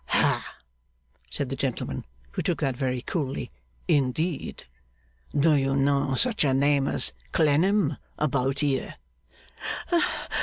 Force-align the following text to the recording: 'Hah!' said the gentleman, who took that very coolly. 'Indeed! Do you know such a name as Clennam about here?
'Hah!' 0.07 0.55
said 1.29 1.49
the 1.49 1.55
gentleman, 1.55 2.05
who 2.31 2.41
took 2.41 2.59
that 2.59 2.75
very 2.75 3.03
coolly. 3.03 3.51
'Indeed! 3.87 4.63
Do 5.37 5.53
you 5.53 5.75
know 5.75 6.15
such 6.15 6.43
a 6.43 6.55
name 6.55 6.87
as 6.87 7.13
Clennam 7.33 7.97
about 8.17 8.61
here? 8.61 8.95